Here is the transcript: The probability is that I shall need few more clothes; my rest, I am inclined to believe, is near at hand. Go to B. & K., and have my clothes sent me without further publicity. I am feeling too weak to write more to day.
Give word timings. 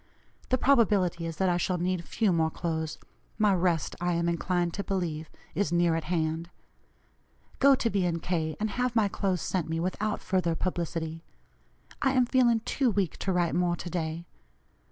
The 0.49 0.57
probability 0.57 1.27
is 1.27 1.37
that 1.37 1.47
I 1.47 1.57
shall 1.57 1.77
need 1.77 2.03
few 2.03 2.33
more 2.33 2.49
clothes; 2.49 2.97
my 3.37 3.53
rest, 3.53 3.95
I 4.01 4.13
am 4.13 4.27
inclined 4.27 4.73
to 4.73 4.83
believe, 4.83 5.29
is 5.53 5.71
near 5.71 5.93
at 5.93 6.05
hand. 6.05 6.49
Go 7.59 7.75
to 7.75 7.87
B. 7.87 8.11
& 8.19 8.21
K., 8.23 8.55
and 8.59 8.71
have 8.71 8.95
my 8.95 9.07
clothes 9.07 9.41
sent 9.41 9.69
me 9.69 9.79
without 9.79 10.19
further 10.19 10.55
publicity. 10.55 11.23
I 12.01 12.13
am 12.13 12.25
feeling 12.25 12.61
too 12.61 12.89
weak 12.89 13.17
to 13.17 13.31
write 13.31 13.53
more 13.53 13.75
to 13.75 13.89
day. 13.91 14.25